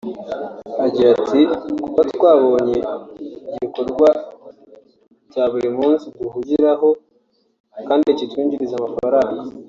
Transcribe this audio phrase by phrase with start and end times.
[0.85, 1.39] Agira ati
[1.81, 2.77] “Kuva twabonye
[3.53, 4.07] igikorwa
[5.31, 6.89] cya buri munsi duhugiraho
[7.87, 9.41] kandi kitwinjiriza amafaranga